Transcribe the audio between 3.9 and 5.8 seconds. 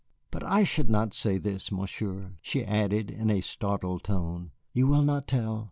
tone. "You will not tell?